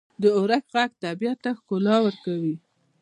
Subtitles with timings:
[0.21, 2.55] •د اورښت ږغ طبیعت ته ښکلا ورکوي.